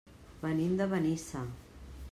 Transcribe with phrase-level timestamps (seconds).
[0.45, 1.47] Venim de Benissa.